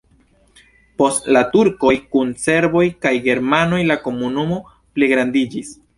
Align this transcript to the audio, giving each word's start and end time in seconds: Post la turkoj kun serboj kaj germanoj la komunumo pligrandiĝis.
Post 1.01 1.27
la 1.35 1.43
turkoj 1.51 1.93
kun 2.15 2.33
serboj 2.45 2.83
kaj 3.07 3.11
germanoj 3.29 3.83
la 3.93 3.99
komunumo 4.07 4.59
pligrandiĝis. 4.79 5.71